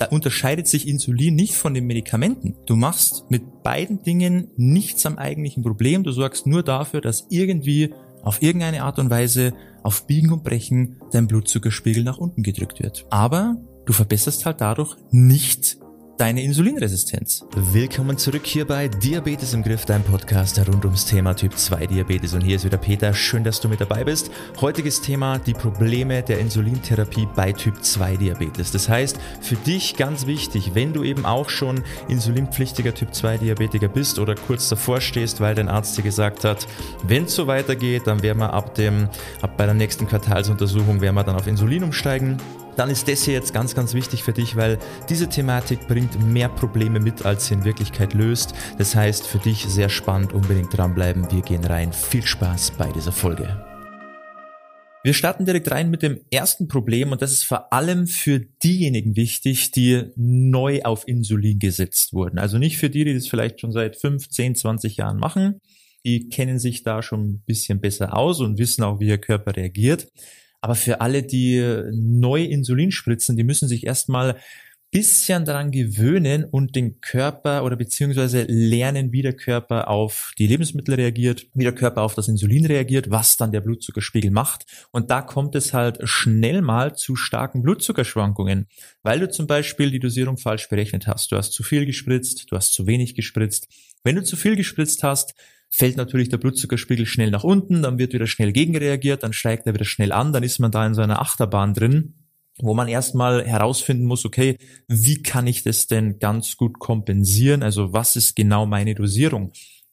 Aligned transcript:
Da 0.00 0.06
unterscheidet 0.06 0.66
sich 0.66 0.88
Insulin 0.88 1.34
nicht 1.34 1.56
von 1.56 1.74
den 1.74 1.86
Medikamenten. 1.86 2.56
Du 2.64 2.74
machst 2.74 3.30
mit 3.30 3.62
beiden 3.62 4.02
Dingen 4.02 4.48
nichts 4.56 5.04
am 5.04 5.18
eigentlichen 5.18 5.62
Problem. 5.62 6.04
Du 6.04 6.10
sorgst 6.10 6.46
nur 6.46 6.62
dafür, 6.62 7.02
dass 7.02 7.26
irgendwie 7.28 7.92
auf 8.22 8.40
irgendeine 8.40 8.82
Art 8.82 8.98
und 8.98 9.10
Weise 9.10 9.52
auf 9.82 10.06
Biegen 10.06 10.32
und 10.32 10.42
Brechen 10.42 10.96
dein 11.12 11.26
Blutzuckerspiegel 11.26 12.02
nach 12.02 12.16
unten 12.16 12.42
gedrückt 12.42 12.82
wird. 12.82 13.04
Aber 13.10 13.58
du 13.84 13.92
verbesserst 13.92 14.46
halt 14.46 14.62
dadurch 14.62 14.96
nicht 15.10 15.76
deine 16.20 16.42
Insulinresistenz. 16.42 17.46
Willkommen 17.56 18.18
zurück 18.18 18.44
hier 18.44 18.66
bei 18.66 18.88
Diabetes 18.88 19.54
im 19.54 19.62
Griff, 19.62 19.86
dein 19.86 20.02
Podcast 20.02 20.58
rund 20.68 20.84
ums 20.84 21.06
Thema 21.06 21.32
Typ 21.32 21.56
2 21.56 21.86
Diabetes. 21.86 22.34
Und 22.34 22.42
hier 22.42 22.56
ist 22.56 22.66
wieder 22.66 22.76
Peter. 22.76 23.14
Schön, 23.14 23.42
dass 23.42 23.58
du 23.58 23.70
mit 23.70 23.80
dabei 23.80 24.04
bist. 24.04 24.30
Heutiges 24.60 25.00
Thema 25.00 25.38
die 25.38 25.54
Probleme 25.54 26.22
der 26.22 26.38
Insulintherapie 26.38 27.26
bei 27.34 27.52
Typ 27.52 27.82
2 27.82 28.18
Diabetes. 28.18 28.70
Das 28.70 28.86
heißt, 28.86 29.18
für 29.40 29.56
dich 29.56 29.96
ganz 29.96 30.26
wichtig, 30.26 30.72
wenn 30.74 30.92
du 30.92 31.04
eben 31.04 31.24
auch 31.24 31.48
schon 31.48 31.82
insulinpflichtiger 32.08 32.92
Typ 32.92 33.14
2 33.14 33.38
Diabetiker 33.38 33.88
bist 33.88 34.18
oder 34.18 34.34
kurz 34.34 34.68
davor 34.68 35.00
stehst, 35.00 35.40
weil 35.40 35.54
dein 35.54 35.70
Arzt 35.70 35.96
dir 35.96 36.02
gesagt 36.02 36.44
hat, 36.44 36.66
wenn 37.02 37.24
es 37.24 37.34
so 37.34 37.46
weitergeht, 37.46 38.02
dann 38.04 38.22
werden 38.22 38.40
wir 38.40 38.52
ab 38.52 38.74
dem, 38.74 39.08
ab 39.40 39.56
bei 39.56 39.64
der 39.64 39.74
nächsten 39.74 40.06
Quartalsuntersuchung 40.06 41.00
werden 41.00 41.14
wir 41.14 41.24
dann 41.24 41.36
auf 41.36 41.46
Insulin 41.46 41.82
umsteigen 41.82 42.36
dann 42.80 42.88
ist 42.88 43.08
das 43.08 43.24
hier 43.24 43.34
jetzt 43.34 43.52
ganz, 43.52 43.74
ganz 43.74 43.92
wichtig 43.92 44.22
für 44.22 44.32
dich, 44.32 44.56
weil 44.56 44.78
diese 45.10 45.28
Thematik 45.28 45.86
bringt 45.86 46.18
mehr 46.26 46.48
Probleme 46.48 46.98
mit, 46.98 47.26
als 47.26 47.46
sie 47.46 47.52
in 47.52 47.66
Wirklichkeit 47.66 48.14
löst. 48.14 48.54
Das 48.78 48.94
heißt, 48.94 49.26
für 49.26 49.36
dich 49.36 49.66
sehr 49.66 49.90
spannend, 49.90 50.32
unbedingt 50.32 50.74
dranbleiben. 50.74 51.30
Wir 51.30 51.42
gehen 51.42 51.62
rein. 51.62 51.92
Viel 51.92 52.22
Spaß 52.22 52.70
bei 52.78 52.90
dieser 52.90 53.12
Folge. 53.12 53.62
Wir 55.04 55.12
starten 55.12 55.44
direkt 55.44 55.70
rein 55.70 55.90
mit 55.90 56.00
dem 56.00 56.22
ersten 56.30 56.68
Problem 56.68 57.12
und 57.12 57.20
das 57.20 57.32
ist 57.32 57.44
vor 57.44 57.70
allem 57.70 58.06
für 58.06 58.40
diejenigen 58.40 59.14
wichtig, 59.14 59.72
die 59.72 60.04
neu 60.16 60.80
auf 60.82 61.06
Insulin 61.06 61.58
gesetzt 61.58 62.14
wurden. 62.14 62.38
Also 62.38 62.56
nicht 62.56 62.78
für 62.78 62.88
die, 62.88 63.04
die 63.04 63.12
das 63.12 63.28
vielleicht 63.28 63.60
schon 63.60 63.72
seit 63.72 63.96
5, 63.96 64.26
10, 64.26 64.54
20 64.54 64.96
Jahren 64.96 65.18
machen. 65.18 65.60
Die 66.06 66.30
kennen 66.30 66.58
sich 66.58 66.82
da 66.82 67.02
schon 67.02 67.28
ein 67.28 67.42
bisschen 67.44 67.82
besser 67.82 68.16
aus 68.16 68.40
und 68.40 68.58
wissen 68.58 68.84
auch, 68.84 69.00
wie 69.00 69.08
ihr 69.08 69.18
Körper 69.18 69.54
reagiert. 69.54 70.08
Aber 70.60 70.74
für 70.74 71.00
alle, 71.00 71.22
die 71.22 71.62
neu 71.92 72.44
Insulin 72.44 72.92
spritzen, 72.92 73.36
die 73.36 73.44
müssen 73.44 73.68
sich 73.68 73.86
erstmal 73.86 74.36
bisschen 74.90 75.44
daran 75.44 75.70
gewöhnen 75.70 76.44
und 76.44 76.74
den 76.74 77.00
Körper 77.00 77.64
oder 77.64 77.76
beziehungsweise 77.76 78.42
lernen, 78.48 79.12
wie 79.12 79.22
der 79.22 79.34
Körper 79.34 79.88
auf 79.88 80.32
die 80.36 80.48
Lebensmittel 80.48 80.94
reagiert, 80.94 81.46
wie 81.54 81.62
der 81.62 81.74
Körper 81.74 82.02
auf 82.02 82.16
das 82.16 82.26
Insulin 82.26 82.66
reagiert, 82.66 83.08
was 83.10 83.36
dann 83.36 83.52
der 83.52 83.60
Blutzuckerspiegel 83.60 84.32
macht. 84.32 84.64
Und 84.90 85.10
da 85.10 85.22
kommt 85.22 85.54
es 85.54 85.72
halt 85.72 85.98
schnell 86.04 86.60
mal 86.60 86.96
zu 86.96 87.14
starken 87.14 87.62
Blutzuckerschwankungen, 87.62 88.66
weil 89.02 89.20
du 89.20 89.30
zum 89.30 89.46
Beispiel 89.46 89.92
die 89.92 90.00
Dosierung 90.00 90.38
falsch 90.38 90.68
berechnet 90.68 91.06
hast. 91.06 91.30
Du 91.30 91.36
hast 91.36 91.52
zu 91.52 91.62
viel 91.62 91.86
gespritzt, 91.86 92.50
du 92.50 92.56
hast 92.56 92.72
zu 92.72 92.88
wenig 92.88 93.14
gespritzt. 93.14 93.68
Wenn 94.02 94.16
du 94.16 94.24
zu 94.24 94.36
viel 94.36 94.56
gespritzt 94.56 95.04
hast, 95.04 95.34
fällt 95.70 95.96
natürlich 95.96 96.28
der 96.28 96.38
Blutzuckerspiegel 96.38 97.06
schnell 97.06 97.30
nach 97.30 97.44
unten, 97.44 97.82
dann 97.82 97.98
wird 97.98 98.12
wieder 98.12 98.26
schnell 98.26 98.52
gegenreagiert, 98.52 99.22
dann 99.22 99.32
steigt 99.32 99.66
er 99.66 99.74
wieder 99.74 99.84
schnell 99.84 100.12
an, 100.12 100.32
dann 100.32 100.42
ist 100.42 100.58
man 100.58 100.70
da 100.70 100.86
in 100.86 100.94
so 100.94 101.02
einer 101.02 101.20
Achterbahn 101.20 101.74
drin, 101.74 102.14
wo 102.58 102.74
man 102.74 102.88
erstmal 102.88 103.46
herausfinden 103.46 104.04
muss, 104.04 104.24
okay, 104.24 104.56
wie 104.88 105.22
kann 105.22 105.46
ich 105.46 105.62
das 105.62 105.86
denn 105.86 106.18
ganz 106.18 106.56
gut 106.56 106.78
kompensieren? 106.78 107.62
Also 107.62 107.92
was 107.92 108.16
ist 108.16 108.34
genau 108.36 108.66
meine 108.66 108.94
Dosierung? 108.94 109.52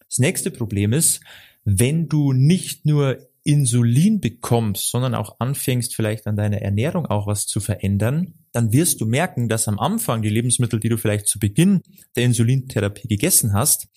Das 0.09 0.17
nächste 0.17 0.51
Problem 0.51 0.93
ist, 0.93 1.21
wenn 1.63 2.07
du 2.07 2.33
nicht 2.33 2.85
nur 2.85 3.17
Insulin 3.43 4.19
bekommst, 4.19 4.89
sondern 4.89 5.15
auch 5.15 5.39
anfängst 5.39 5.95
vielleicht 5.95 6.27
an 6.27 6.35
deiner 6.35 6.61
Ernährung 6.61 7.05
auch 7.05 7.27
was 7.27 7.45
zu 7.45 7.61
verändern, 7.61 8.33
dann 8.51 8.73
wirst 8.73 8.99
du 8.99 9.05
merken, 9.05 9.47
dass 9.47 9.69
am 9.69 9.79
Anfang 9.79 10.21
die 10.21 10.29
Lebensmittel, 10.29 10.81
die 10.81 10.89
du 10.89 10.97
vielleicht 10.97 11.27
zu 11.27 11.39
Beginn 11.39 11.81
der 12.15 12.25
Insulintherapie 12.25 13.07
gegessen 13.07 13.53
hast, 13.53 13.87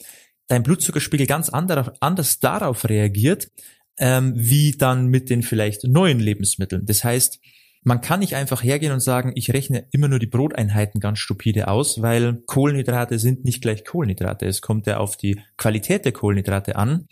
dein 0.51 0.65
Blutzuckerspiegel 0.65 1.27
ganz 1.27 1.48
anders 1.48 2.41
darauf 2.41 2.89
reagiert, 2.89 3.51
ähm, 3.98 4.33
wie 4.37 4.72
dann 4.72 5.06
mit 5.06 5.31
den 5.31 5.43
vielleicht 5.43 5.84
neuen 5.84 6.19
Lebensmitteln. 6.19 6.87
Das 6.87 7.05
heißt, 7.05 7.38
man 7.83 8.00
kann 8.00 8.21
nicht 8.21 8.34
einfach 8.34 8.62
hergehen 8.62 8.93
und 8.93 9.00
sagen, 9.00 9.33
ich 9.37 9.53
rechne 9.53 9.87
immer 9.93 10.09
nur 10.09 10.19
die 10.19 10.27
Broteinheiten 10.27 11.00
ganz 11.00 11.21
stupide 11.21 11.69
aus, 11.69 12.03
weil 12.03 12.43
Kohlenhydrate 12.47 13.19
sind 13.19 13.44
nicht 13.44 13.62
gleich 13.62 13.84
Kohlenhydrate. 13.84 14.44
Es 14.47 14.61
kommt 14.61 14.87
ja 14.87 14.99
auf 14.99 15.16
die 15.16 15.41
Qualität 15.56 16.05
der 16.05 16.12
Kohlenhydrate 16.12 16.77
an. 16.77 17.06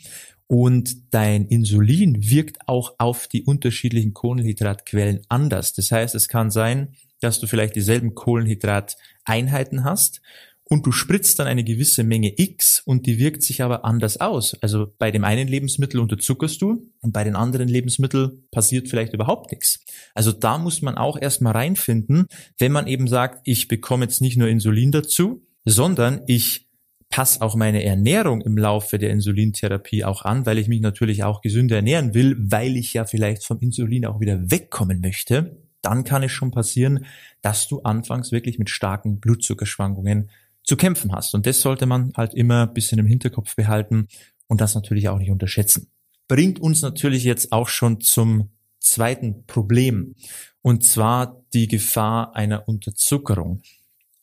Und 0.47 1.15
dein 1.15 1.47
Insulin 1.47 2.31
wirkt 2.31 2.67
auch 2.67 2.95
auf 2.99 3.29
die 3.29 3.45
unterschiedlichen 3.45 4.15
Kohlenhydratquellen 4.15 5.21
anders. 5.29 5.75
Das 5.75 5.93
heißt, 5.93 6.15
es 6.15 6.29
kann 6.29 6.51
sein, 6.51 6.95
dass 7.21 7.39
du 7.39 7.47
vielleicht 7.47 7.77
dieselben 7.77 8.15
Kohlenhydrateinheiten 8.15 9.85
hast 9.85 10.23
und 10.69 10.87
du 10.87 10.93
spritzt 10.93 11.39
dann 11.39 11.47
eine 11.47 11.65
gewisse 11.65 12.05
Menge 12.05 12.33
X 12.37 12.83
und 12.85 13.07
die 13.07 13.19
wirkt 13.19 13.43
sich 13.43 13.63
aber 13.63 13.85
anders 13.85 14.21
aus. 14.21 14.55
Also 14.63 14.93
bei 14.99 15.11
dem 15.11 15.25
einen 15.25 15.49
Lebensmittel 15.49 15.99
unterzuckerst 16.01 16.61
du 16.61 16.91
und 17.01 17.13
bei 17.13 17.25
den 17.25 17.37
anderen 17.37 17.69
Lebensmitteln 17.69 18.45
passiert 18.51 18.89
vielleicht 18.89 19.15
überhaupt 19.15 19.51
nichts. 19.51 19.81
Also 20.15 20.33
da 20.33 20.59
muss 20.59 20.83
man 20.83 20.97
auch 20.97 21.19
erstmal 21.21 21.53
reinfinden, 21.55 22.27
wenn 22.59 22.73
man 22.73 22.87
eben 22.87 23.09
sagt, 23.09 23.41
ich 23.45 23.69
bekomme 23.69 24.05
jetzt 24.05 24.21
nicht 24.21 24.37
nur 24.37 24.49
Insulin 24.49 24.93
dazu, 24.93 25.43
sondern 25.65 26.23
ich 26.27 26.69
passe 27.11 27.41
auch 27.41 27.55
meine 27.55 27.83
Ernährung 27.83 28.43
im 28.43 28.59
Laufe 28.59 28.99
der 28.99 29.11
Insulintherapie 29.11 30.05
auch 30.05 30.23
an, 30.23 30.45
weil 30.45 30.59
ich 30.59 30.69
mich 30.69 30.81
natürlich 30.81 31.25
auch 31.25 31.41
gesünder 31.41 31.77
ernähren 31.77 32.13
will, 32.13 32.37
weil 32.39 32.77
ich 32.77 32.93
ja 32.93 33.07
vielleicht 33.07 33.45
vom 33.45 33.59
Insulin 33.61 34.05
auch 34.05 34.21
wieder 34.21 34.51
wegkommen 34.51 35.01
möchte. 35.01 35.57
Dann 35.81 36.05
kann 36.05 36.23
es 36.23 36.33
schon 36.33 36.51
passieren, 36.51 37.07
dass 37.41 37.69
du 37.69 37.81
anfangs 37.81 38.33
wirklich 38.33 38.59
mit 38.59 38.69
starken 38.69 39.21
Blutzuckerschwankungen 39.21 40.29
zu 40.69 40.77
kämpfen 40.77 41.13
hast. 41.13 41.35
Und 41.35 41.47
das 41.47 41.63
sollte 41.63 41.87
man 41.87 42.13
halt 42.15 42.35
immer 42.35 42.69
ein 42.69 42.75
bisschen 42.75 42.99
im 42.99 43.07
Hinterkopf 43.07 43.57
behalten 43.57 44.07
und 44.49 44.61
das 44.61 44.75
natürlich 44.75 45.09
auch 45.09 45.19
nicht 45.19 45.31
unterschätzen. 45.31 45.91
Bringt 46.29 46.61
uns 46.61 46.83
natürlich 46.83 47.25
jetzt 47.25 47.53
auch 47.53 47.69
schon 47.69 48.03
zum 48.03 48.51
zweiten 48.79 49.47
Problem. 49.47 50.15
Und 50.61 50.85
zwar 50.85 51.43
die 51.55 51.69
Gefahr 51.69 52.37
einer 52.37 52.69
Unterzuckerung. 52.69 53.63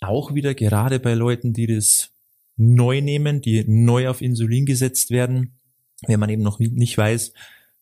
Auch 0.02 0.36
wieder 0.36 0.54
gerade 0.54 1.00
bei 1.00 1.16
Leuten, 1.16 1.52
die 1.52 1.66
das 1.66 2.12
neu 2.58 3.02
nehmen, 3.02 3.42
die 3.42 3.64
neu 3.68 4.08
auf 4.08 4.22
Insulin 4.22 4.68
gesetzt 4.68 5.10
werden, 5.10 5.58
wenn 6.06 6.20
man 6.20 6.30
eben 6.30 6.44
noch 6.44 6.60
nicht 6.60 6.96
weiß, 6.96 7.34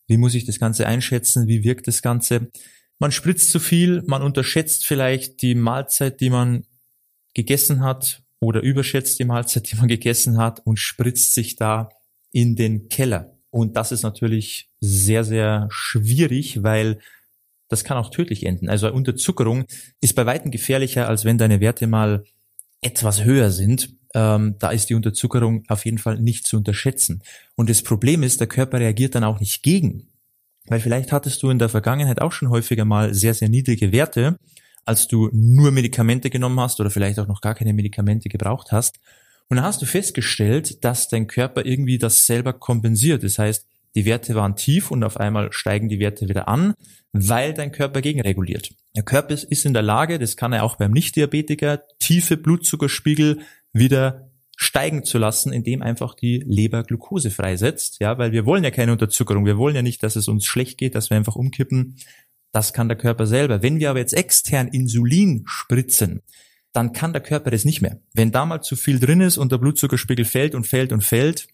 wie 0.06 0.16
muss 0.16 0.34
ich 0.34 0.46
das 0.46 0.58
Ganze 0.58 0.86
einschätzen, 0.86 1.48
wie 1.48 1.64
wirkt 1.64 1.86
das 1.86 2.00
Ganze. 2.00 2.50
Man 2.98 3.12
spritzt 3.12 3.50
zu 3.50 3.60
viel, 3.60 4.02
man 4.06 4.22
unterschätzt 4.22 4.86
vielleicht 4.86 5.42
die 5.42 5.54
Mahlzeit, 5.54 6.22
die 6.22 6.30
man 6.30 6.64
gegessen 7.34 7.82
hat, 7.82 8.23
oder 8.44 8.62
überschätzt 8.62 9.18
die 9.18 9.24
Mahlzeit, 9.24 9.70
die 9.70 9.76
man 9.76 9.88
gegessen 9.88 10.38
hat 10.38 10.60
und 10.64 10.78
spritzt 10.78 11.34
sich 11.34 11.56
da 11.56 11.88
in 12.32 12.56
den 12.56 12.88
Keller. 12.88 13.38
Und 13.50 13.76
das 13.76 13.92
ist 13.92 14.02
natürlich 14.02 14.68
sehr, 14.80 15.24
sehr 15.24 15.68
schwierig, 15.70 16.62
weil 16.62 16.98
das 17.68 17.84
kann 17.84 17.96
auch 17.96 18.10
tödlich 18.10 18.44
enden. 18.44 18.68
Also 18.68 18.92
Unterzuckerung 18.92 19.64
ist 20.00 20.14
bei 20.14 20.26
weitem 20.26 20.50
gefährlicher, 20.50 21.08
als 21.08 21.24
wenn 21.24 21.38
deine 21.38 21.60
Werte 21.60 21.86
mal 21.86 22.24
etwas 22.80 23.24
höher 23.24 23.50
sind. 23.50 23.90
Ähm, 24.14 24.56
da 24.58 24.70
ist 24.70 24.90
die 24.90 24.94
Unterzuckerung 24.94 25.64
auf 25.68 25.84
jeden 25.84 25.98
Fall 25.98 26.20
nicht 26.20 26.46
zu 26.46 26.56
unterschätzen. 26.56 27.22
Und 27.56 27.70
das 27.70 27.82
Problem 27.82 28.22
ist, 28.22 28.40
der 28.40 28.46
Körper 28.46 28.80
reagiert 28.80 29.14
dann 29.14 29.24
auch 29.24 29.40
nicht 29.40 29.62
gegen. 29.62 30.08
Weil 30.66 30.80
vielleicht 30.80 31.12
hattest 31.12 31.42
du 31.42 31.50
in 31.50 31.58
der 31.58 31.68
Vergangenheit 31.68 32.20
auch 32.20 32.32
schon 32.32 32.50
häufiger 32.50 32.84
mal 32.84 33.14
sehr, 33.14 33.34
sehr 33.34 33.48
niedrige 33.48 33.92
Werte 33.92 34.38
als 34.84 35.08
du 35.08 35.30
nur 35.32 35.70
Medikamente 35.70 36.30
genommen 36.30 36.60
hast 36.60 36.80
oder 36.80 36.90
vielleicht 36.90 37.18
auch 37.18 37.26
noch 37.26 37.40
gar 37.40 37.54
keine 37.54 37.72
Medikamente 37.72 38.28
gebraucht 38.28 38.72
hast. 38.72 39.00
Und 39.48 39.56
dann 39.56 39.64
hast 39.64 39.82
du 39.82 39.86
festgestellt, 39.86 40.84
dass 40.84 41.08
dein 41.08 41.26
Körper 41.26 41.64
irgendwie 41.64 41.98
das 41.98 42.26
selber 42.26 42.52
kompensiert. 42.52 43.22
Das 43.22 43.38
heißt, 43.38 43.66
die 43.94 44.04
Werte 44.04 44.34
waren 44.34 44.56
tief 44.56 44.90
und 44.90 45.04
auf 45.04 45.18
einmal 45.18 45.52
steigen 45.52 45.88
die 45.88 46.00
Werte 46.00 46.28
wieder 46.28 46.48
an, 46.48 46.74
weil 47.12 47.54
dein 47.54 47.70
Körper 47.70 48.00
gegenreguliert. 48.00 48.70
Der 48.96 49.04
Körper 49.04 49.34
ist 49.34 49.64
in 49.64 49.72
der 49.72 49.82
Lage, 49.82 50.18
das 50.18 50.36
kann 50.36 50.52
er 50.52 50.64
auch 50.64 50.76
beim 50.76 50.90
Nichtdiabetiker, 50.90 51.82
tiefe 52.00 52.36
Blutzuckerspiegel 52.36 53.40
wieder 53.72 54.30
steigen 54.56 55.04
zu 55.04 55.18
lassen, 55.18 55.52
indem 55.52 55.82
einfach 55.82 56.14
die 56.14 56.42
Leber 56.46 56.84
Glucose 56.84 57.30
freisetzt, 57.30 58.00
ja, 58.00 58.18
weil 58.18 58.32
wir 58.32 58.46
wollen 58.46 58.64
ja 58.64 58.70
keine 58.70 58.92
Unterzuckerung, 58.92 59.46
wir 59.46 59.58
wollen 59.58 59.74
ja 59.74 59.82
nicht, 59.82 60.02
dass 60.02 60.16
es 60.16 60.28
uns 60.28 60.46
schlecht 60.46 60.78
geht, 60.78 60.94
dass 60.94 61.10
wir 61.10 61.16
einfach 61.16 61.34
umkippen, 61.34 61.96
das 62.54 62.72
kann 62.72 62.88
der 62.88 62.96
Körper 62.96 63.26
selber. 63.26 63.62
Wenn 63.62 63.80
wir 63.80 63.90
aber 63.90 63.98
jetzt 63.98 64.14
extern 64.14 64.68
Insulin 64.68 65.42
spritzen, 65.46 66.22
dann 66.72 66.92
kann 66.92 67.12
der 67.12 67.20
Körper 67.20 67.50
das 67.50 67.64
nicht 67.64 67.82
mehr. 67.82 68.00
Wenn 68.12 68.30
da 68.30 68.46
mal 68.46 68.60
zu 68.60 68.76
viel 68.76 69.00
drin 69.00 69.20
ist 69.20 69.38
und 69.38 69.50
der 69.50 69.58
Blutzuckerspiegel 69.58 70.24
fällt 70.24 70.54
und 70.54 70.64
fällt 70.64 70.92
und 70.92 71.02
fällt, 71.02 71.48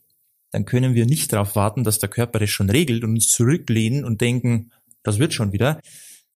dann 0.50 0.66
können 0.66 0.94
wir 0.94 1.06
nicht 1.06 1.32
darauf 1.32 1.56
warten, 1.56 1.84
dass 1.84 2.00
der 2.00 2.10
Körper 2.10 2.38
das 2.38 2.50
schon 2.50 2.68
regelt 2.68 3.02
und 3.02 3.14
uns 3.14 3.30
zurücklehnen 3.30 4.04
und 4.04 4.20
denken, 4.20 4.72
das 5.02 5.18
wird 5.18 5.32
schon 5.32 5.52
wieder. 5.52 5.80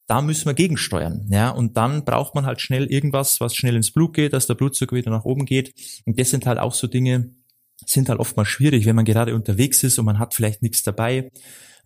Da 0.06 0.22
müssen 0.22 0.46
wir 0.46 0.54
gegensteuern, 0.54 1.26
ja. 1.30 1.50
Und 1.50 1.76
dann 1.76 2.06
braucht 2.06 2.34
man 2.34 2.46
halt 2.46 2.62
schnell 2.62 2.86
irgendwas, 2.86 3.40
was 3.40 3.54
schnell 3.54 3.76
ins 3.76 3.90
Blut 3.90 4.14
geht, 4.14 4.32
dass 4.32 4.46
der 4.46 4.54
Blutzucker 4.54 4.96
wieder 4.96 5.10
nach 5.10 5.24
oben 5.26 5.44
geht. 5.44 5.74
Und 6.06 6.18
das 6.18 6.30
sind 6.30 6.46
halt 6.46 6.58
auch 6.58 6.72
so 6.72 6.86
Dinge, 6.86 7.34
sind 7.84 8.08
halt 8.08 8.18
oftmals 8.18 8.48
schwierig, 8.48 8.86
wenn 8.86 8.96
man 8.96 9.04
gerade 9.04 9.34
unterwegs 9.34 9.82
ist 9.82 9.98
und 9.98 10.06
man 10.06 10.18
hat 10.18 10.32
vielleicht 10.32 10.62
nichts 10.62 10.82
dabei 10.82 11.30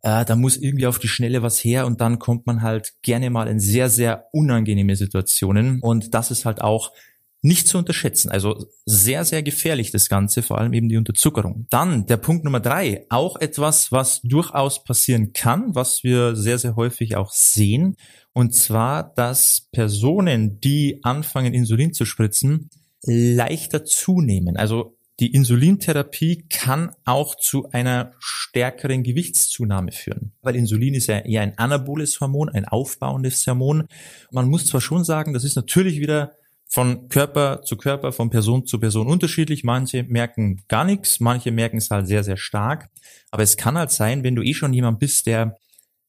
äh, 0.03 0.25
da 0.25 0.37
muss 0.37 0.57
irgendwie 0.57 0.87
auf 0.87 0.99
die 0.99 1.09
Schnelle 1.09 1.43
was 1.43 1.63
her 1.63 1.87
und 1.87 2.01
dann 2.01 2.19
kommt 2.19 2.47
man 2.47 2.63
halt 2.63 2.95
gerne 3.03 3.31
mal 3.31 3.49
in 3.49 3.61
sehr, 3.61 3.89
sehr 3.89 4.27
unangenehme 4.33 4.97
Situationen. 4.97 5.81
Und 5.81 6.15
das 6.15 6.31
ist 6.31 6.45
halt 6.45 6.61
auch 6.61 6.93
nicht 7.41 7.69
zu 7.69 7.79
unterschätzen. 7.79 8.31
Also 8.31 8.67
sehr, 8.85 9.25
sehr 9.25 9.43
gefährlich 9.43 9.91
das 9.91 10.09
Ganze, 10.09 10.43
vor 10.43 10.59
allem 10.59 10.73
eben 10.73 10.89
die 10.89 10.97
Unterzuckerung. 10.97 11.67
Dann 11.71 12.07
der 12.07 12.17
Punkt 12.17 12.45
Nummer 12.45 12.61
drei, 12.61 13.07
auch 13.11 13.37
etwas, 13.37 13.93
was 13.93 14.21
durchaus 14.23 14.83
passieren 14.83 15.33
kann, 15.33 15.75
was 15.75 16.03
wir 16.03 16.35
sehr, 16.35 16.59
sehr 16.59 16.77
häufig 16.77 17.17
auch 17.17 17.31
sehen. 17.33 17.97
Und 18.33 18.55
zwar, 18.55 19.15
dass 19.15 19.69
Personen, 19.73 20.61
die 20.61 21.01
anfangen, 21.03 21.55
Insulin 21.55 21.93
zu 21.93 22.05
spritzen, 22.05 22.71
leichter 23.05 23.85
zunehmen. 23.85 24.57
Also 24.57 24.98
die 25.21 25.33
Insulintherapie 25.33 26.45
kann 26.49 26.95
auch 27.05 27.35
zu 27.35 27.71
einer 27.71 28.13
stärkeren 28.21 29.03
Gewichtszunahme 29.03 29.91
führen, 29.91 30.33
weil 30.43 30.55
Insulin 30.55 30.95
ist 30.95 31.09
ja 31.09 31.19
eher 31.19 31.43
ein 31.43 31.59
anaboles 31.59 32.21
Hormon, 32.21 32.49
ein 32.49 32.67
aufbauendes 32.67 33.47
Hormon. 33.47 33.89
Man 34.31 34.49
muss 34.49 34.67
zwar 34.67 34.81
schon 34.81 35.05
sagen, 35.05 35.33
das 35.33 35.45
ist 35.45 35.57
natürlich 35.57 35.99
wieder 35.99 36.33
von 36.69 37.09
Körper 37.09 37.63
zu 37.63 37.77
Körper, 37.77 38.13
von 38.13 38.31
Person 38.31 38.67
zu 38.67 38.79
Person 38.79 39.09
unterschiedlich. 39.09 39.65
Manche 39.65 40.05
merken 40.05 40.63
gar 40.69 40.85
nichts, 40.85 41.19
manche 41.19 41.51
merken 41.51 41.79
es 41.79 41.91
halt 41.91 42.07
sehr, 42.07 42.23
sehr 42.23 42.37
stark. 42.37 42.91
Aber 43.31 43.43
es 43.43 43.57
kann 43.57 43.77
halt 43.77 43.91
sein, 43.91 44.23
wenn 44.23 44.37
du 44.37 44.43
eh 44.43 44.55
schon 44.55 44.73
jemand 44.73 44.99
bist, 44.99 45.27
der 45.27 45.57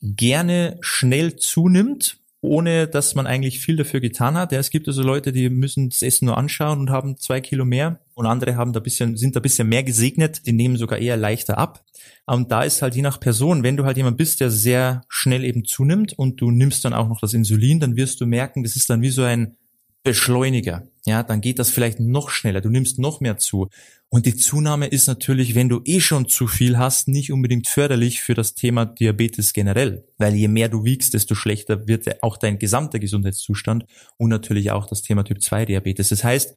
gerne 0.02 0.78
schnell 0.82 1.38
zunimmt, 1.38 2.19
ohne 2.42 2.88
dass 2.88 3.16
man 3.16 3.28
eigentlich 3.28 3.60
viel 3.60 3.76
dafür 3.76 4.00
getan 4.00 4.36
hat. 4.36 4.52
Ja, 4.52 4.60
es 4.60 4.70
gibt 4.70 4.88
also 4.88 5.02
Leute, 5.04 5.32
die 5.32 5.50
müssen 5.50 5.90
das 5.90 6.02
Essen 6.02 6.26
nur 6.26 6.38
anschauen 6.38 6.80
und 6.80 6.90
haben 6.90 7.18
zwei 7.18 7.42
Kilo 7.42 7.66
mehr 7.66 8.00
und 8.14 8.26
andere 8.26 8.56
haben 8.56 8.72
da 8.72 8.80
bisschen, 8.80 9.18
sind 9.18 9.36
da 9.36 9.40
bisschen 9.40 9.68
mehr 9.68 9.84
gesegnet, 9.84 10.46
die 10.46 10.54
nehmen 10.54 10.78
sogar 10.78 11.00
eher 11.00 11.18
leichter 11.18 11.58
ab. 11.58 11.84
Und 12.26 12.52
da 12.52 12.62
ist 12.62 12.82
halt 12.82 12.96
je 12.96 13.02
nach 13.02 13.20
Person, 13.20 13.64
wenn 13.64 13.76
du 13.76 13.86
halt 13.86 13.98
jemand 13.98 14.18
bist, 14.18 14.40
der 14.40 14.52
sehr 14.52 15.02
schnell 15.10 15.44
eben 15.44 15.66
zunimmt 15.66 16.14
und 16.14 16.40
du 16.40 16.52
nimmst 16.52 16.86
dann 16.86 16.94
auch 16.94 17.10
noch 17.10 17.20
das 17.20 17.34
Insulin, 17.34 17.80
dann 17.80 17.98
wirst 17.98 18.22
du 18.22 18.26
merken, 18.26 18.64
das 18.64 18.76
ist 18.76 18.90
dann 18.90 19.02
wie 19.02 19.10
so 19.10 19.24
ein 19.24 19.58
Beschleuniger. 20.04 20.88
Ja, 21.06 21.24
dann 21.24 21.42
geht 21.42 21.60
das 21.60 21.70
vielleicht 21.70 22.00
noch 22.00 22.30
schneller. 22.30 22.62
Du 22.62 22.70
nimmst 22.70 23.00
noch 23.00 23.20
mehr 23.20 23.38
zu. 23.38 23.68
Und 24.10 24.26
die 24.26 24.36
Zunahme 24.36 24.88
ist 24.88 25.08
natürlich, 25.08 25.56
wenn 25.56 25.70
du 25.70 25.82
eh 25.86 26.00
schon 26.00 26.28
zu 26.28 26.48
viel 26.48 26.78
hast, 26.78 27.08
nicht 27.08 27.32
unbedingt 27.32 27.68
förderlich 27.68 28.22
für 28.22 28.34
das 28.34 28.56
Thema 28.56 28.86
Diabetes 28.86 29.54
generell. 29.54 30.06
Weil 30.18 30.36
je 30.36 30.48
mehr 30.48 30.70
du 30.70 30.84
wiegst, 30.84 31.14
desto 31.14 31.36
schlechter 31.36 31.88
wird 31.88 32.24
auch 32.24 32.38
dein 32.38 32.58
gesamter 32.60 33.00
Gesundheitszustand 33.00 33.86
und 34.18 34.30
natürlich 34.30 34.72
auch 34.72 34.88
das 34.88 35.02
Thema 35.02 35.24
Typ 35.24 35.42
2 35.42 35.66
Diabetes. 35.66 36.10
Das 36.10 36.24
heißt, 36.24 36.56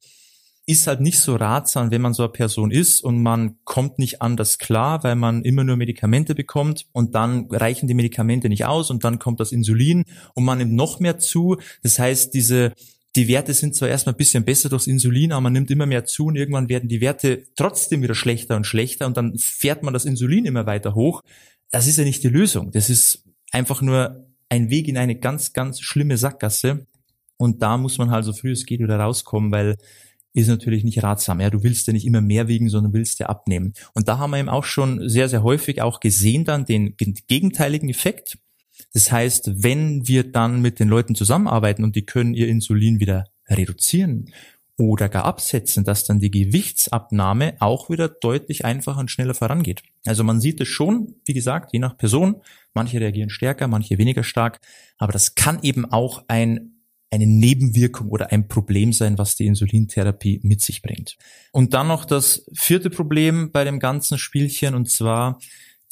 ist 0.64 0.86
halt 0.86 1.00
nicht 1.00 1.18
so 1.18 1.34
ratsam, 1.34 1.90
wenn 1.90 2.00
man 2.00 2.14
so 2.14 2.22
eine 2.22 2.32
Person 2.32 2.70
ist 2.70 3.02
und 3.02 3.20
man 3.20 3.56
kommt 3.64 3.98
nicht 3.98 4.22
anders 4.22 4.58
klar, 4.58 5.02
weil 5.02 5.16
man 5.16 5.42
immer 5.42 5.64
nur 5.64 5.76
Medikamente 5.76 6.34
bekommt 6.34 6.86
und 6.92 7.16
dann 7.16 7.48
reichen 7.50 7.88
die 7.88 7.94
Medikamente 7.94 8.48
nicht 8.48 8.64
aus 8.64 8.90
und 8.90 9.02
dann 9.02 9.18
kommt 9.18 9.40
das 9.40 9.50
Insulin 9.50 10.04
und 10.34 10.44
man 10.44 10.58
nimmt 10.58 10.72
noch 10.72 11.00
mehr 11.00 11.18
zu. 11.18 11.56
Das 11.82 11.98
heißt, 11.98 12.32
diese 12.32 12.74
die 13.16 13.28
Werte 13.28 13.52
sind 13.52 13.74
zwar 13.74 13.88
erstmal 13.88 14.14
ein 14.14 14.18
bisschen 14.18 14.44
besser 14.44 14.68
durchs 14.68 14.86
Insulin, 14.86 15.32
aber 15.32 15.42
man 15.42 15.52
nimmt 15.52 15.70
immer 15.70 15.86
mehr 15.86 16.04
zu 16.04 16.26
und 16.26 16.36
irgendwann 16.36 16.68
werden 16.68 16.88
die 16.88 17.00
Werte 17.00 17.44
trotzdem 17.56 18.02
wieder 18.02 18.14
schlechter 18.14 18.56
und 18.56 18.66
schlechter 18.66 19.06
und 19.06 19.16
dann 19.16 19.36
fährt 19.38 19.82
man 19.82 19.92
das 19.92 20.04
Insulin 20.04 20.46
immer 20.46 20.66
weiter 20.66 20.94
hoch. 20.94 21.22
Das 21.70 21.86
ist 21.86 21.98
ja 21.98 22.04
nicht 22.04 22.22
die 22.22 22.28
Lösung. 22.28 22.70
Das 22.70 22.88
ist 22.88 23.24
einfach 23.50 23.82
nur 23.82 24.26
ein 24.48 24.70
Weg 24.70 24.88
in 24.88 24.96
eine 24.96 25.16
ganz, 25.16 25.52
ganz 25.52 25.80
schlimme 25.80 26.16
Sackgasse. 26.16 26.86
Und 27.36 27.62
da 27.62 27.76
muss 27.76 27.98
man 27.98 28.10
halt 28.10 28.24
so 28.24 28.32
früh 28.32 28.52
es 28.52 28.66
geht 28.66 28.80
wieder 28.80 28.98
rauskommen, 28.98 29.50
weil 29.50 29.76
ist 30.34 30.48
natürlich 30.48 30.84
nicht 30.84 31.02
ratsam. 31.02 31.40
Ja, 31.40 31.50
du 31.50 31.62
willst 31.62 31.86
ja 31.86 31.92
nicht 31.92 32.06
immer 32.06 32.20
mehr 32.20 32.48
wiegen, 32.48 32.68
sondern 32.70 32.92
willst 32.94 33.18
ja 33.18 33.26
abnehmen. 33.26 33.74
Und 33.94 34.08
da 34.08 34.18
haben 34.18 34.30
wir 34.30 34.38
eben 34.38 34.48
auch 34.48 34.64
schon 34.64 35.08
sehr, 35.08 35.28
sehr 35.28 35.42
häufig 35.42 35.82
auch 35.82 36.00
gesehen 36.00 36.44
dann 36.44 36.64
den 36.64 36.96
gegenteiligen 36.96 37.90
Effekt. 37.90 38.38
Das 38.92 39.10
heißt, 39.10 39.62
wenn 39.62 40.06
wir 40.06 40.30
dann 40.30 40.60
mit 40.60 40.80
den 40.80 40.88
Leuten 40.88 41.14
zusammenarbeiten 41.14 41.84
und 41.84 41.96
die 41.96 42.06
können 42.06 42.34
ihr 42.34 42.48
Insulin 42.48 43.00
wieder 43.00 43.24
reduzieren 43.48 44.32
oder 44.78 45.08
gar 45.08 45.24
absetzen, 45.24 45.84
dass 45.84 46.04
dann 46.04 46.18
die 46.18 46.30
Gewichtsabnahme 46.30 47.54
auch 47.60 47.90
wieder 47.90 48.08
deutlich 48.08 48.64
einfacher 48.64 49.00
und 49.00 49.10
schneller 49.10 49.34
vorangeht. 49.34 49.82
Also 50.04 50.24
man 50.24 50.40
sieht 50.40 50.60
es 50.60 50.68
schon, 50.68 51.14
wie 51.24 51.34
gesagt, 51.34 51.72
je 51.72 51.78
nach 51.78 51.96
Person. 51.96 52.42
Manche 52.74 53.00
reagieren 53.00 53.30
stärker, 53.30 53.68
manche 53.68 53.98
weniger 53.98 54.24
stark. 54.24 54.60
Aber 54.98 55.12
das 55.12 55.34
kann 55.34 55.60
eben 55.62 55.84
auch 55.84 56.24
ein, 56.28 56.82
eine 57.10 57.26
Nebenwirkung 57.26 58.08
oder 58.08 58.32
ein 58.32 58.48
Problem 58.48 58.92
sein, 58.92 59.18
was 59.18 59.36
die 59.36 59.46
Insulintherapie 59.46 60.40
mit 60.42 60.62
sich 60.62 60.80
bringt. 60.80 61.16
Und 61.52 61.74
dann 61.74 61.88
noch 61.88 62.06
das 62.06 62.46
vierte 62.54 62.88
Problem 62.88 63.52
bei 63.52 63.64
dem 63.64 63.78
ganzen 63.78 64.16
Spielchen 64.18 64.74
und 64.74 64.90
zwar 64.90 65.38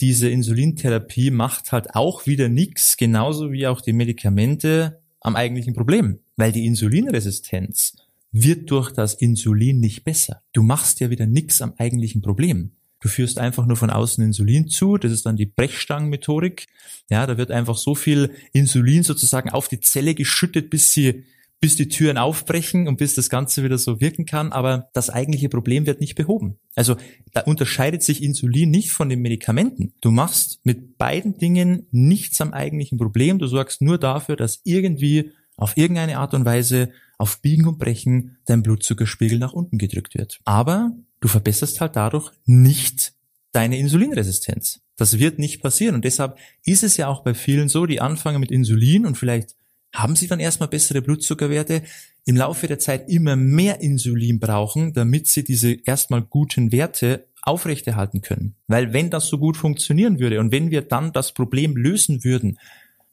diese 0.01 0.29
Insulintherapie 0.29 1.31
macht 1.31 1.73
halt 1.73 1.95
auch 1.95 2.27
wieder 2.27 2.49
nichts, 2.49 2.97
genauso 2.97 3.53
wie 3.53 3.67
auch 3.67 3.81
die 3.81 3.93
Medikamente 3.93 5.01
am 5.21 5.37
eigentlichen 5.37 5.75
Problem, 5.75 6.21
weil 6.37 6.53
die 6.53 6.67
Insulinresistenz 6.67 7.97
wird 8.33 8.71
durch 8.71 8.93
das 8.93 9.15
Insulin 9.15 9.81
nicht 9.81 10.05
besser. 10.05 10.43
Du 10.53 10.63
machst 10.63 11.01
ja 11.01 11.11
wieder 11.11 11.27
nichts 11.27 11.61
am 11.63 11.75
eigentlichen 11.77 12.23
Problem. 12.23 12.73
Du 13.01 13.09
führst 13.09 13.39
einfach 13.39 13.67
nur 13.67 13.77
von 13.77 13.91
außen 13.91 14.23
Insulin 14.23 14.69
zu, 14.69 14.99
das 14.99 15.11
ist 15.11 15.25
dann 15.25 15.37
die 15.37 15.47
Brechstangenmethodik. 15.47 16.67
Ja, 17.09 17.27
da 17.27 17.39
wird 17.39 17.51
einfach 17.51 17.77
so 17.77 17.95
viel 17.95 18.31
Insulin 18.53 19.03
sozusagen 19.03 19.51
auf 19.51 19.69
die 19.69 19.81
Zelle 19.81 20.15
geschüttet, 20.15 20.69
bis 20.69 20.93
sie 20.93 21.25
bis 21.61 21.77
die 21.77 21.89
Türen 21.89 22.17
aufbrechen 22.17 22.89
und 22.89 22.97
bis 22.97 23.15
das 23.15 23.29
Ganze 23.29 23.63
wieder 23.63 23.77
so 23.77 24.01
wirken 24.01 24.25
kann, 24.25 24.51
aber 24.51 24.89
das 24.95 25.11
eigentliche 25.11 25.51
Problem 25.51 25.85
wird 25.85 26.01
nicht 26.01 26.15
behoben. 26.15 26.59
Also 26.75 26.97
da 27.33 27.43
unterscheidet 27.43 28.03
sich 28.03 28.23
Insulin 28.23 28.71
nicht 28.71 28.91
von 28.91 29.11
den 29.11 29.21
Medikamenten. 29.21 29.93
Du 30.01 30.11
machst 30.11 30.61
mit 30.65 30.97
beiden 30.97 31.37
Dingen 31.37 31.87
nichts 31.91 32.41
am 32.41 32.55
eigentlichen 32.55 32.97
Problem, 32.97 33.39
du 33.39 33.47
sorgst 33.47 33.83
nur 33.83 33.99
dafür, 33.99 34.37
dass 34.37 34.63
irgendwie 34.65 35.33
auf 35.57 35.77
irgendeine 35.77 36.19
Art 36.19 36.33
und 36.33 36.47
Weise 36.47 36.91
auf 37.19 37.43
Biegen 37.43 37.67
und 37.67 37.79
Brechen 37.79 38.39
dein 38.47 38.63
Blutzuckerspiegel 38.63 39.39
nach 39.39 39.53
unten 39.53 39.77
gedrückt 39.77 40.15
wird. 40.15 40.41
Aber 40.45 40.93
du 41.21 41.29
verbesserst 41.29 41.83
halt 41.83 41.95
dadurch 41.95 42.33
nicht 42.47 43.13
deine 43.53 43.77
Insulinresistenz. 43.79 44.81
Das 44.97 45.19
wird 45.19 45.39
nicht 45.39 45.61
passieren 45.61 45.95
und 45.95 46.05
deshalb 46.07 46.39
ist 46.65 46.83
es 46.83 46.97
ja 46.97 47.09
auch 47.09 47.23
bei 47.23 47.35
vielen 47.35 47.69
so, 47.69 47.85
die 47.85 48.01
anfangen 48.01 48.41
mit 48.41 48.51
Insulin 48.51 49.05
und 49.05 49.19
vielleicht 49.19 49.57
haben 49.95 50.17
sie 50.17 50.29
dann 50.29 50.41
erstmal 50.41 50.69
bessere 50.69 51.03
Blutzuckerwerte, 51.03 51.83
im 52.27 52.37
Laufe 52.37 52.67
der 52.67 52.79
Zeit 52.79 53.09
immer 53.09 53.35
mehr 53.37 53.81
Insulin 53.81 54.39
brauchen, 54.39 54.93
damit 54.93 55.27
sie 55.27 55.43
diese 55.43 55.73
erstmal 55.85 56.23
guten 56.23 56.71
Werte 56.71 57.27
aufrechterhalten 57.43 58.21
können. 58.21 58.55
Weil 58.67 58.93
wenn 58.93 59.11
das 59.11 59.27
so 59.27 59.39
gut 59.39 59.57
funktionieren 59.57 60.21
würde 60.21 60.41
und 60.41 60.53
wenn 60.53 60.71
wir 60.71 60.83
dann 60.83 61.13
das 61.13 61.33
Problem 61.33 61.77
lösen 61.77 62.23
würden, 62.23 62.59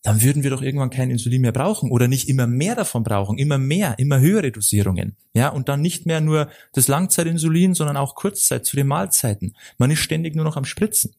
dann 0.03 0.21
würden 0.21 0.44
wir 0.44 0.51
doch 0.51 0.62
irgendwann 0.62 0.89
kein 0.89 1.09
Insulin 1.09 1.41
mehr 1.41 1.51
brauchen 1.51 1.91
oder 1.91 2.07
nicht 2.07 2.29
immer 2.29 2.47
mehr 2.47 2.75
davon 2.75 3.03
brauchen, 3.03 3.38
immer 3.38 3.57
mehr, 3.57 3.97
immer 3.97 4.19
höhere 4.19 4.51
Dosierungen. 4.51 5.15
Ja, 5.33 5.50
und 5.50 5.69
dann 5.69 5.81
nicht 5.81 6.06
mehr 6.06 6.21
nur 6.21 6.50
das 6.74 6.88
Langzeitinsulin, 6.88 7.74
sondern 7.74 7.98
auch 7.98 8.15
Kurzzeit 8.15 8.65
zu 8.65 8.75
den 8.75 8.88
Mahlzeiten. 8.88 9.55
Man 9.77 9.91
ist 9.91 10.00
ständig 10.00 10.36
nur 10.36 10.46
noch 10.46 10.57
am 10.57 10.65
Spritzen. 10.65 11.15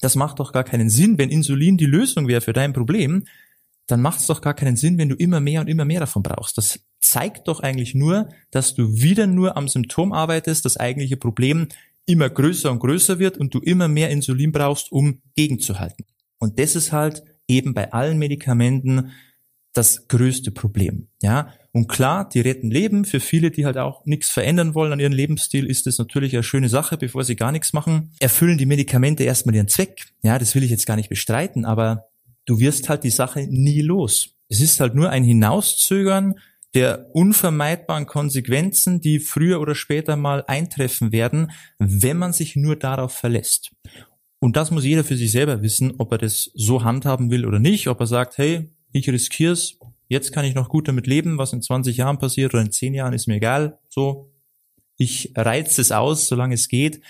Das 0.00 0.16
macht 0.16 0.38
doch 0.38 0.52
gar 0.52 0.64
keinen 0.64 0.90
Sinn, 0.90 1.18
wenn 1.18 1.30
Insulin 1.30 1.76
die 1.76 1.86
Lösung 1.86 2.28
wäre 2.28 2.40
für 2.40 2.52
dein 2.52 2.72
Problem, 2.72 3.24
dann 3.86 4.00
macht 4.00 4.20
es 4.20 4.26
doch 4.26 4.40
gar 4.40 4.54
keinen 4.54 4.76
Sinn, 4.76 4.98
wenn 4.98 5.08
du 5.08 5.14
immer 5.14 5.40
mehr 5.40 5.60
und 5.60 5.68
immer 5.68 5.84
mehr 5.84 6.00
davon 6.00 6.22
brauchst. 6.22 6.56
Das 6.56 6.80
zeigt 7.00 7.48
doch 7.48 7.60
eigentlich 7.60 7.94
nur, 7.94 8.28
dass 8.50 8.74
du 8.74 8.94
wieder 8.94 9.26
nur 9.26 9.56
am 9.56 9.68
Symptom 9.68 10.12
arbeitest, 10.12 10.64
das 10.64 10.76
eigentliche 10.76 11.16
Problem 11.16 11.68
immer 12.06 12.28
größer 12.28 12.70
und 12.70 12.80
größer 12.80 13.18
wird 13.18 13.38
und 13.38 13.54
du 13.54 13.60
immer 13.60 13.88
mehr 13.88 14.10
Insulin 14.10 14.52
brauchst, 14.52 14.92
um 14.92 15.20
gegenzuhalten. 15.36 16.04
Und 16.38 16.58
das 16.58 16.76
ist 16.76 16.92
halt 16.92 17.22
eben 17.48 17.74
bei 17.74 17.92
allen 17.92 18.18
Medikamenten 18.18 19.12
das 19.72 20.08
größte 20.08 20.50
Problem. 20.50 21.08
Ja, 21.22 21.52
und 21.72 21.88
klar, 21.88 22.28
die 22.28 22.40
retten 22.40 22.70
Leben. 22.70 23.04
Für 23.04 23.18
viele, 23.18 23.50
die 23.50 23.66
halt 23.66 23.76
auch 23.76 24.06
nichts 24.06 24.30
verändern 24.30 24.74
wollen 24.74 24.92
an 24.92 25.00
ihrem 25.00 25.12
Lebensstil, 25.12 25.66
ist 25.66 25.86
das 25.86 25.98
natürlich 25.98 26.34
eine 26.34 26.44
schöne 26.44 26.68
Sache, 26.68 26.96
bevor 26.96 27.24
sie 27.24 27.34
gar 27.34 27.50
nichts 27.50 27.72
machen. 27.72 28.12
Erfüllen 28.20 28.58
die 28.58 28.66
Medikamente 28.66 29.24
erstmal 29.24 29.56
ihren 29.56 29.68
Zweck. 29.68 30.06
Ja, 30.22 30.38
das 30.38 30.54
will 30.54 30.62
ich 30.62 30.70
jetzt 30.70 30.86
gar 30.86 30.96
nicht 30.96 31.08
bestreiten, 31.08 31.64
aber 31.64 32.06
du 32.44 32.58
wirst 32.58 32.88
halt 32.88 33.04
die 33.04 33.10
Sache 33.10 33.46
nie 33.48 33.80
los. 33.80 34.36
Es 34.48 34.60
ist 34.60 34.80
halt 34.80 34.94
nur 34.94 35.10
ein 35.10 35.24
Hinauszögern 35.24 36.34
der 36.74 37.14
unvermeidbaren 37.14 38.06
Konsequenzen, 38.06 39.00
die 39.00 39.20
früher 39.20 39.60
oder 39.60 39.74
später 39.76 40.16
mal 40.16 40.44
eintreffen 40.46 41.12
werden, 41.12 41.52
wenn 41.78 42.16
man 42.16 42.32
sich 42.32 42.56
nur 42.56 42.76
darauf 42.76 43.12
verlässt. 43.12 43.70
Und 44.40 44.56
das 44.56 44.70
muss 44.70 44.84
jeder 44.84 45.04
für 45.04 45.16
sich 45.16 45.30
selber 45.30 45.62
wissen, 45.62 45.94
ob 45.98 46.12
er 46.12 46.18
das 46.18 46.50
so 46.54 46.82
handhaben 46.82 47.30
will 47.30 47.46
oder 47.46 47.60
nicht, 47.60 47.86
ob 47.88 48.00
er 48.00 48.06
sagt, 48.06 48.38
hey, 48.38 48.70
ich 48.92 49.08
riskier's, 49.08 49.78
jetzt 50.08 50.32
kann 50.32 50.44
ich 50.44 50.54
noch 50.54 50.68
gut 50.68 50.88
damit 50.88 51.06
leben, 51.06 51.38
was 51.38 51.52
in 51.52 51.62
20 51.62 51.96
Jahren 51.96 52.18
passiert 52.18 52.52
oder 52.52 52.62
in 52.62 52.72
10 52.72 52.92
Jahren 52.92 53.14
ist 53.14 53.28
mir 53.28 53.36
egal, 53.36 53.78
so, 53.88 54.30
ich 54.96 55.32
reiz 55.34 55.78
es 55.78 55.92
aus, 55.92 56.26
solange 56.26 56.54
es 56.54 56.68
geht, 56.68 57.00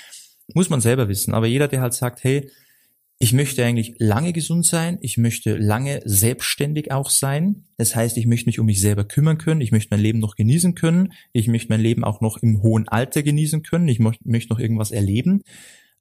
muss 0.53 0.71
man 0.71 0.81
selber 0.81 1.09
wissen. 1.09 1.35
Aber 1.35 1.47
jeder, 1.47 1.69
der 1.69 1.81
halt 1.81 1.95
sagt, 1.95 2.23
hey, 2.23 2.51
ich 3.19 3.33
möchte 3.33 3.65
eigentlich 3.65 3.95
lange 3.99 4.33
gesund 4.33 4.67
sein. 4.67 4.99
Ich 5.01 5.17
möchte 5.19 5.57
lange 5.57 6.03
selbstständig 6.05 6.91
auch 6.91 7.11
sein. 7.11 7.65
Das 7.77 7.95
heißt, 7.95 8.17
ich 8.17 8.27
möchte 8.27 8.47
mich 8.47 8.59
um 8.59 8.67
mich 8.67 8.81
selber 8.81 9.05
kümmern 9.05 9.39
können. 9.39 9.61
Ich 9.61 9.73
möchte 9.73 9.95
mein 9.95 10.01
Leben 10.01 10.19
noch 10.19 10.35
genießen 10.37 10.75
können. 10.75 11.13
Ich 11.33 11.47
möchte 11.47 11.73
mein 11.73 11.81
Leben 11.81 12.05
auch 12.05 12.21
noch 12.21 12.39
im 12.39 12.63
hohen 12.63 12.89
Alter 12.89 13.23
genießen 13.23 13.63
können. 13.63 13.89
Ich 13.89 14.01
möchte 14.01 14.53
noch 14.53 14.59
irgendwas 14.59 14.91
erleben. 14.91 15.43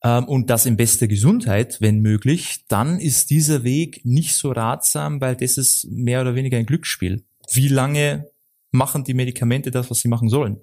ähm, 0.04 0.26
und 0.26 0.50
das 0.50 0.66
in 0.66 0.76
bester 0.76 1.08
Gesundheit, 1.08 1.80
wenn 1.82 2.02
möglich, 2.02 2.66
dann 2.68 3.00
ist 3.00 3.30
dieser 3.30 3.64
Weg 3.64 4.02
nicht 4.04 4.34
so 4.34 4.52
ratsam, 4.52 5.22
weil 5.22 5.36
das 5.36 5.58
ist 5.58 5.88
mehr 5.90 6.22
oder 6.22 6.36
weniger 6.36 6.58
ein 6.58 6.66
Glücksspiel. 6.66 7.24
Wie 7.52 7.68
lange 7.68 8.28
machen 8.72 9.04
die 9.04 9.14
Medikamente 9.14 9.72
das, 9.72 9.90
was 9.90 10.00
sie 10.00 10.08
machen 10.08 10.30
sollen? 10.30 10.58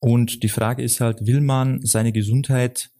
Und 0.00 0.42
die 0.42 0.48
Frage 0.48 0.82
ist 0.82 1.00
halt, 1.00 1.26
will 1.26 1.40
man 1.40 1.80
seine 1.84 2.12
Gesundheit, 2.12 2.90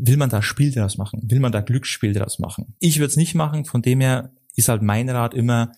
will 0.00 0.16
man 0.16 0.30
da 0.30 0.42
Spiel 0.42 0.72
daraus 0.72 0.98
machen? 0.98 1.20
Will 1.24 1.40
man 1.40 1.52
da 1.52 1.60
Glücksspiel 1.60 2.12
daraus 2.12 2.38
machen? 2.38 2.74
Ich 2.80 2.98
würde 2.98 3.08
es 3.10 3.16
nicht 3.16 3.34
machen, 3.34 3.64
von 3.64 3.82
dem 3.82 4.00
her 4.00 4.32
ist 4.56 4.68
halt 4.68 4.82
mein 4.82 5.08
Rat 5.08 5.34
immer, 5.34 5.72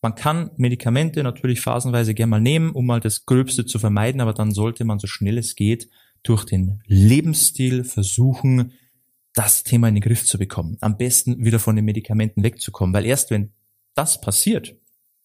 man 0.00 0.14
kann 0.14 0.50
Medikamente 0.56 1.22
natürlich 1.22 1.60
phasenweise 1.60 2.14
gerne 2.14 2.30
mal 2.30 2.40
nehmen, 2.40 2.70
um 2.70 2.86
mal 2.86 3.00
das 3.00 3.24
Gröbste 3.24 3.64
zu 3.66 3.78
vermeiden, 3.78 4.20
aber 4.20 4.32
dann 4.32 4.52
sollte 4.52 4.84
man 4.84 4.98
so 4.98 5.06
schnell 5.06 5.38
es 5.38 5.54
geht 5.54 5.88
durch 6.22 6.44
den 6.44 6.82
Lebensstil 6.86 7.84
versuchen, 7.84 8.72
das 9.34 9.64
Thema 9.64 9.88
in 9.88 9.94
den 9.94 10.02
Griff 10.02 10.24
zu 10.24 10.38
bekommen. 10.38 10.76
Am 10.80 10.96
besten 10.96 11.44
wieder 11.44 11.58
von 11.58 11.76
den 11.76 11.84
Medikamenten 11.84 12.42
wegzukommen, 12.42 12.94
weil 12.94 13.06
erst 13.06 13.30
wenn 13.30 13.52
das 13.94 14.20
passiert, 14.20 14.76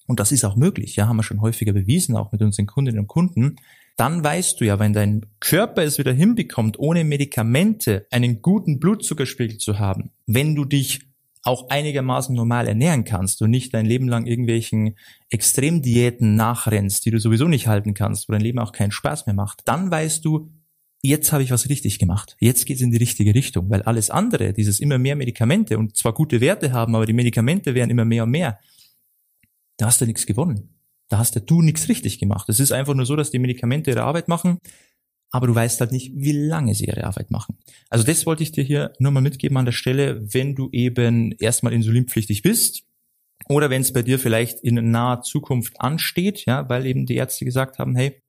und 0.06 0.20
das 0.20 0.32
ist 0.32 0.46
auch 0.46 0.56
möglich, 0.56 0.96
ja, 0.96 1.08
haben 1.08 1.18
wir 1.18 1.24
schon 1.24 1.42
häufiger 1.42 1.74
bewiesen, 1.74 2.16
auch 2.16 2.32
mit 2.32 2.42
unseren 2.42 2.66
Kundinnen 2.68 3.00
und 3.00 3.08
Kunden, 3.08 3.58
dann 3.98 4.24
weißt 4.24 4.62
du 4.62 4.66
ja, 4.66 4.80
wenn 4.80 4.94
dein 4.94 5.26
Körper 5.40 5.84
es 5.84 5.98
wieder 5.98 6.14
hinbekommt, 6.14 6.80
ohne 6.80 7.04
Medikamente 7.04 8.06
einen 8.12 8.42
guten 8.42 8.80
Blutzuckerspiegel 8.80 9.58
zu 9.58 9.80
haben, 9.80 10.12
wenn 10.28 10.56
du 10.56 10.66
dich 10.66 11.02
auch 11.44 11.70
einigermaßen 11.70 12.36
normal 12.36 12.68
ernähren 12.68 13.06
kannst 13.06 13.42
und 13.42 13.50
nicht 13.50 13.74
dein 13.74 13.86
Leben 13.86 14.08
lang 14.08 14.26
irgendwelchen 14.26 14.98
Extremdiäten 15.30 16.36
nachrennst, 16.36 17.06
die 17.06 17.12
du 17.12 17.20
sowieso 17.20 17.48
nicht 17.48 17.68
halten 17.68 17.94
kannst, 17.94 18.30
wo 18.30 18.34
dein 18.34 18.42
Leben 18.42 18.60
auch 18.60 18.72
keinen 18.72 18.92
Spaß 18.92 19.26
mehr 19.26 19.36
macht, 19.36 19.62
dann 19.66 19.90
weißt 19.90 20.24
du, 20.26 20.52
jetzt 21.02 21.32
habe 21.32 21.44
ich 21.44 21.52
was 21.52 21.70
richtig 21.70 22.00
gemacht. 22.00 22.36
Jetzt 22.40 22.66
geht's 22.66 22.82
in 22.82 22.92
die 22.92 22.98
richtige 22.98 23.34
Richtung, 23.34 23.70
weil 23.70 23.82
alles 23.84 24.10
andere, 24.10 24.54
dieses 24.54 24.80
immer 24.80 24.98
mehr 24.98 25.16
Medikamente 25.16 25.78
und 25.78 25.96
zwar 25.96 26.14
gute 26.14 26.42
Werte 26.42 26.72
haben, 26.72 26.96
aber 26.96 27.06
die 27.06 27.14
Medikamente 27.14 27.74
werden 27.74 27.90
immer 27.90 28.06
mehr 28.06 28.24
und 28.24 28.32
mehr, 28.32 28.60
da 29.78 29.88
hast 29.88 30.02
du 30.02 30.06
nichts 30.06 30.26
gewonnen. 30.26 30.77
Da 31.10 31.18
hast 31.18 31.42
du 31.50 31.62
nichts 31.62 31.88
richtig 31.90 32.20
gemacht. 32.20 32.50
Es 32.50 32.60
ist 32.60 32.72
einfach 32.72 32.94
nur 32.94 33.06
so, 33.06 33.16
dass 33.16 33.32
die 33.32 33.40
Medikamente 33.40 33.92
ihre 33.92 34.04
Arbeit 34.04 34.28
machen 34.28 34.60
aber 35.32 35.48
du 35.48 35.56
weißt 35.56 35.80
halt 35.82 35.92
nicht, 35.92 36.12
wie 36.16 36.32
lange 36.32 36.74
sie 36.74 36.86
ihre 36.86 37.04
Arbeit 37.04 37.32
machen. 37.32 37.58
Also 37.90 38.06
das 38.06 38.26
wollte 38.26 38.44
ich 38.44 38.52
dir 38.52 38.64
hier 38.64 38.94
nur 39.00 39.12
mal 39.12 39.22
mitgeben 39.22 39.58
an 39.58 39.66
der 39.66 39.72
Stelle, 39.72 40.22
wenn 40.34 40.56
du 40.56 40.70
eben 40.72 41.32
erstmal 41.34 41.74
insulinpflichtig 41.74 42.42
bist 42.42 42.84
oder 43.50 43.70
wenn 43.70 43.82
es 43.82 43.94
bei 43.94 44.04
dir 44.04 44.20
vielleicht 44.20 44.62
in 44.62 44.92
naher 44.92 45.22
Zukunft 45.22 45.80
ansteht, 45.82 46.46
ja, 46.46 46.68
weil 46.70 46.86
eben 46.86 47.06
die 47.06 47.16
Ärzte 47.16 47.46
gesagt 47.46 47.78
haben, 47.78 47.96
hey, 47.96 48.22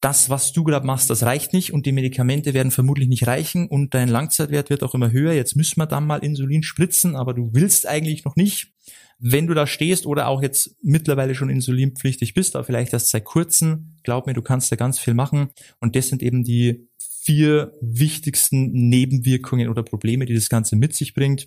das, 0.00 0.30
was 0.30 0.52
du 0.52 0.64
gerade 0.64 0.86
machst, 0.86 1.10
das 1.10 1.24
reicht 1.24 1.52
nicht 1.52 1.72
und 1.72 1.84
die 1.86 1.92
Medikamente 1.92 2.54
werden 2.54 2.70
vermutlich 2.70 3.08
nicht 3.08 3.26
reichen 3.26 3.66
und 3.66 3.94
dein 3.94 4.08
Langzeitwert 4.08 4.70
wird 4.70 4.82
auch 4.84 4.94
immer 4.94 5.10
höher. 5.10 5.32
Jetzt 5.32 5.56
müssen 5.56 5.80
wir 5.80 5.86
dann 5.86 6.06
mal 6.06 6.18
Insulin 6.18 6.62
spritzen, 6.62 7.16
aber 7.16 7.34
du 7.34 7.50
willst 7.52 7.86
eigentlich 7.86 8.24
noch 8.24 8.36
nicht 8.36 8.72
wenn 9.18 9.46
du 9.46 9.54
da 9.54 9.66
stehst 9.66 10.06
oder 10.06 10.28
auch 10.28 10.42
jetzt 10.42 10.76
mittlerweile 10.82 11.34
schon 11.34 11.50
insulinpflichtig 11.50 12.34
bist, 12.34 12.54
aber 12.54 12.64
vielleicht 12.64 12.92
erst 12.92 13.10
seit 13.10 13.24
kurzem, 13.24 13.96
glaub 14.04 14.26
mir, 14.26 14.34
du 14.34 14.42
kannst 14.42 14.70
da 14.70 14.76
ganz 14.76 14.98
viel 14.98 15.14
machen. 15.14 15.50
Und 15.80 15.96
das 15.96 16.08
sind 16.08 16.22
eben 16.22 16.44
die 16.44 16.88
vier 16.98 17.72
wichtigsten 17.80 18.88
Nebenwirkungen 18.88 19.68
oder 19.68 19.82
Probleme, 19.82 20.24
die 20.24 20.34
das 20.34 20.48
Ganze 20.48 20.76
mit 20.76 20.94
sich 20.94 21.14
bringt. 21.14 21.46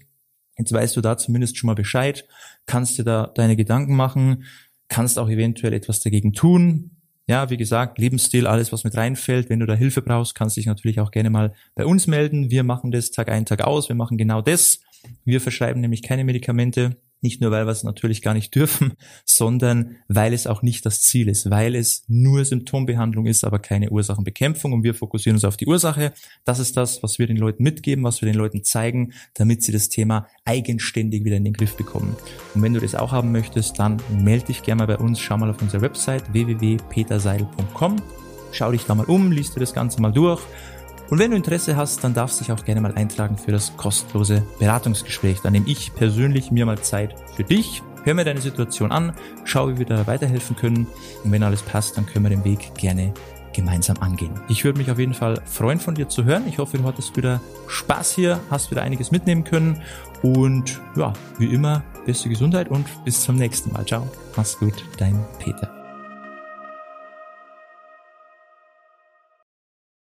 Jetzt 0.57 0.73
weißt 0.73 0.95
du 0.97 1.01
da 1.01 1.17
zumindest 1.17 1.57
schon 1.57 1.67
mal 1.67 1.75
Bescheid, 1.75 2.27
kannst 2.65 2.97
dir 2.97 3.03
da 3.03 3.27
deine 3.27 3.55
Gedanken 3.55 3.95
machen, 3.95 4.43
kannst 4.89 5.17
auch 5.17 5.29
eventuell 5.29 5.73
etwas 5.73 6.01
dagegen 6.01 6.33
tun. 6.33 6.90
Ja, 7.27 7.49
wie 7.49 7.57
gesagt, 7.57 7.97
Lebensstil, 7.97 8.47
alles, 8.47 8.71
was 8.71 8.83
mit 8.83 8.95
reinfällt. 8.95 9.49
Wenn 9.49 9.59
du 9.59 9.65
da 9.65 9.73
Hilfe 9.73 10.01
brauchst, 10.01 10.35
kannst 10.35 10.57
dich 10.57 10.65
natürlich 10.65 10.99
auch 10.99 11.11
gerne 11.11 11.29
mal 11.29 11.53
bei 11.75 11.85
uns 11.85 12.07
melden. 12.07 12.49
Wir 12.49 12.63
machen 12.63 12.91
das 12.91 13.11
Tag 13.11 13.29
ein, 13.29 13.45
Tag 13.45 13.61
aus. 13.61 13.89
Wir 13.89 13.95
machen 13.95 14.17
genau 14.17 14.41
das. 14.41 14.81
Wir 15.23 15.39
verschreiben 15.39 15.81
nämlich 15.81 16.01
keine 16.01 16.23
Medikamente. 16.23 16.97
Nicht 17.23 17.39
nur, 17.39 17.51
weil 17.51 17.67
wir 17.67 17.71
es 17.71 17.83
natürlich 17.83 18.23
gar 18.23 18.33
nicht 18.33 18.55
dürfen, 18.55 18.93
sondern 19.25 19.97
weil 20.07 20.33
es 20.33 20.47
auch 20.47 20.63
nicht 20.63 20.85
das 20.85 21.01
Ziel 21.01 21.29
ist, 21.29 21.51
weil 21.51 21.75
es 21.75 22.03
nur 22.07 22.43
Symptombehandlung 22.43 23.27
ist, 23.27 23.43
aber 23.43 23.59
keine 23.59 23.91
Ursachenbekämpfung 23.91 24.73
und 24.73 24.83
wir 24.83 24.95
fokussieren 24.95 25.35
uns 25.35 25.45
auf 25.45 25.55
die 25.55 25.67
Ursache. 25.67 26.13
Das 26.45 26.59
ist 26.59 26.77
das, 26.77 27.03
was 27.03 27.19
wir 27.19 27.27
den 27.27 27.37
Leuten 27.37 27.61
mitgeben, 27.61 28.03
was 28.03 28.21
wir 28.21 28.25
den 28.25 28.37
Leuten 28.37 28.63
zeigen, 28.63 29.13
damit 29.35 29.61
sie 29.61 29.71
das 29.71 29.89
Thema 29.89 30.27
eigenständig 30.45 31.23
wieder 31.23 31.37
in 31.37 31.43
den 31.43 31.53
Griff 31.53 31.77
bekommen. 31.77 32.15
Und 32.55 32.63
wenn 32.63 32.73
du 32.73 32.79
das 32.79 32.95
auch 32.95 33.11
haben 33.11 33.31
möchtest, 33.31 33.77
dann 33.77 34.01
melde 34.09 34.47
dich 34.47 34.63
gerne 34.63 34.79
mal 34.79 34.87
bei 34.87 34.97
uns, 34.97 35.19
schau 35.19 35.37
mal 35.37 35.49
auf 35.49 35.61
unserer 35.61 35.81
Website 35.81 36.33
www.peterseidel.com, 36.33 37.97
schau 38.51 38.71
dich 38.71 38.85
da 38.85 38.95
mal 38.95 39.05
um, 39.05 39.31
liest 39.31 39.55
dir 39.55 39.59
das 39.59 39.73
Ganze 39.73 40.01
mal 40.01 40.11
durch 40.11 40.41
und 41.11 41.19
wenn 41.19 41.31
du 41.31 41.37
Interesse 41.37 41.75
hast, 41.75 42.05
dann 42.05 42.13
darfst 42.13 42.39
du 42.39 42.45
dich 42.45 42.53
auch 42.53 42.63
gerne 42.63 42.79
mal 42.79 42.93
eintragen 42.93 43.37
für 43.37 43.51
das 43.51 43.75
kostenlose 43.75 44.43
Beratungsgespräch. 44.59 45.41
Dann 45.41 45.51
nehme 45.51 45.67
ich 45.67 45.93
persönlich 45.93 46.51
mir 46.51 46.65
mal 46.65 46.79
Zeit 46.79 47.13
für 47.35 47.43
dich. 47.43 47.83
Hör 48.05 48.13
mir 48.13 48.23
deine 48.23 48.39
Situation 48.39 48.93
an, 48.93 49.11
schau, 49.43 49.67
wie 49.67 49.77
wir 49.77 49.85
da 49.85 50.07
weiterhelfen 50.07 50.55
können. 50.55 50.87
Und 51.25 51.33
wenn 51.33 51.43
alles 51.43 51.63
passt, 51.63 51.97
dann 51.97 52.05
können 52.05 52.23
wir 52.23 52.29
den 52.29 52.45
Weg 52.45 52.73
gerne 52.75 53.13
gemeinsam 53.51 53.97
angehen. 53.99 54.31
Ich 54.47 54.63
würde 54.63 54.77
mich 54.77 54.89
auf 54.89 54.99
jeden 54.99 55.13
Fall 55.13 55.41
freuen, 55.43 55.81
von 55.81 55.95
dir 55.95 56.07
zu 56.07 56.23
hören. 56.23 56.47
Ich 56.47 56.59
hoffe, 56.59 56.77
du 56.77 56.85
hattest 56.85 57.17
wieder 57.17 57.41
Spaß 57.67 58.11
hier, 58.13 58.39
hast 58.49 58.71
wieder 58.71 58.81
einiges 58.81 59.11
mitnehmen 59.11 59.43
können. 59.43 59.81
Und 60.23 60.79
ja, 60.95 61.11
wie 61.37 61.53
immer, 61.53 61.83
beste 62.05 62.29
Gesundheit 62.29 62.69
und 62.69 62.87
bis 63.03 63.21
zum 63.21 63.35
nächsten 63.35 63.73
Mal. 63.73 63.85
Ciao. 63.85 64.07
Mach's 64.37 64.57
gut, 64.57 64.85
dein 64.97 65.19
Peter. 65.39 65.80